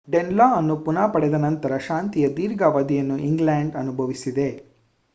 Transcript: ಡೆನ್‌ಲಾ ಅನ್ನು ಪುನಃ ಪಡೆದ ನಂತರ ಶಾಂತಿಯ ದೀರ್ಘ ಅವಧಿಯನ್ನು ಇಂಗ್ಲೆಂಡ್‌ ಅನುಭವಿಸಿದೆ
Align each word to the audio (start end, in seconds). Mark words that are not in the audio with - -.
ಡೆನ್‌ಲಾ 0.07 0.45
ಅನ್ನು 0.53 0.77
ಪುನಃ 0.77 1.05
ಪಡೆದ 1.07 1.33
ನಂತರ 1.33 1.77
ಶಾಂತಿಯ 1.77 2.29
ದೀರ್ಘ 2.29 2.61
ಅವಧಿಯನ್ನು 2.63 3.17
ಇಂಗ್ಲೆಂಡ್‌ 3.19 3.75
ಅನುಭವಿಸಿದೆ 3.75 4.49